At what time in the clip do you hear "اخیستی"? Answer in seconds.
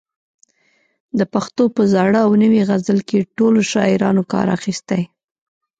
4.57-5.01